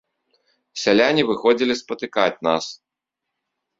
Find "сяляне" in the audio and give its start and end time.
0.83-1.21